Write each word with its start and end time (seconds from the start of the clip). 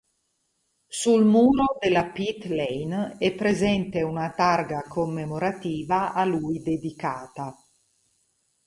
Sul 0.87 1.25
muro 1.25 1.77
della 1.79 2.05
pit-lane 2.09 3.17
è 3.19 3.35
presente 3.35 4.01
una 4.01 4.31
targa 4.31 4.81
commemorativa 4.87 6.13
a 6.13 6.25
lui 6.25 6.59
dedicata. 6.63 7.55